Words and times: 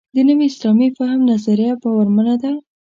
د 0.15 0.17
نوي 0.27 0.45
اسلامي 0.49 0.87
فهم 0.97 1.19
نظریه 1.31 1.73
باورمنه 1.81 2.35
ده. 2.41 2.51